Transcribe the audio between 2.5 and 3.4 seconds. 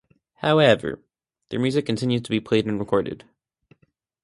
and recorded.